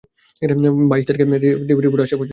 [0.91, 1.25] বাইশ তারিখে
[1.77, 2.29] রিপোর্টে আসে পজিটিভ।